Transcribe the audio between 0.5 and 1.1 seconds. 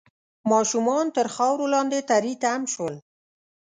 ماشومان